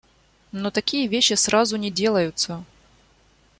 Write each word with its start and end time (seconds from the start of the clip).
Но 0.51 0.71
такие 0.71 1.05
вещи 1.07 1.33
сразу 1.35 1.77
не 1.77 1.91
делаются. 1.91 2.63